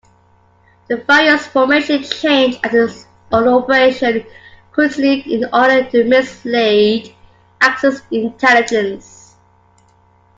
[0.89, 4.25] The various formations changed as the operation
[4.71, 7.13] continued in order to mislead
[7.61, 9.35] Axis intelligence.